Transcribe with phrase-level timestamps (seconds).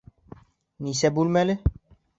[0.87, 1.61] Нисә бүлмәле?